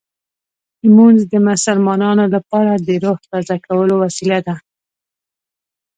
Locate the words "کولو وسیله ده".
3.65-4.55